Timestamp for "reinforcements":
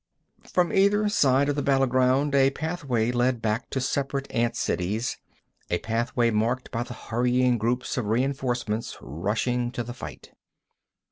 8.07-8.97